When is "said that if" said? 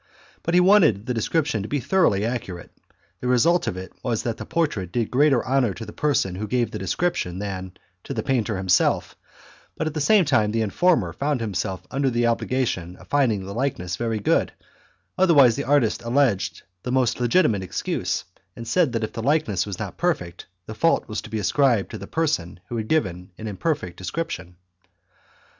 18.67-19.13